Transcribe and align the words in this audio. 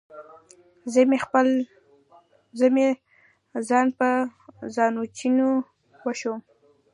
زه 2.59 2.65
مې 2.75 2.89
ځان 3.67 3.87
په 3.99 4.09
ځانوچوني 4.75 5.45
وچوم 6.05 6.39